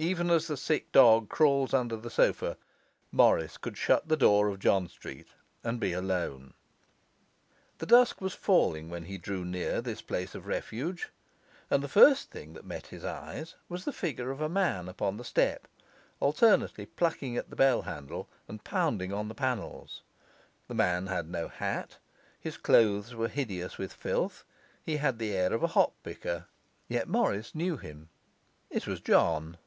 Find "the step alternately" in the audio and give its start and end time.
15.16-16.86